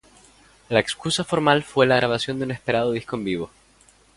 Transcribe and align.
La 0.69 0.79
excusa 0.79 1.23
formal 1.23 1.61
fue 1.61 1.85
la 1.85 1.95
grabación 1.95 2.39
de 2.39 2.45
un 2.45 2.49
esperado 2.49 2.91
disco 2.91 3.17
en 3.17 3.23
vivo. 3.23 3.51